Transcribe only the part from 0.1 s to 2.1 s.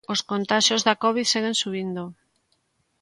Os contaxios da covid seguen subindo.